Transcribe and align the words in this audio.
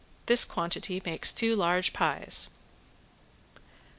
This 0.25 0.45
quantity 0.45 0.99
makes 1.05 1.31
two 1.31 1.55
large 1.55 1.93
pies. 1.93 2.49